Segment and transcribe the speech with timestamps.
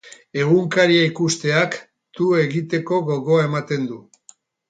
[0.43, 1.77] Egunkaria ikusteak
[2.19, 4.01] tu egiteko gogoa ematen du.